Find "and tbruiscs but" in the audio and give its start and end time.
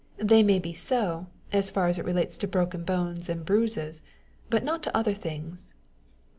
3.29-4.63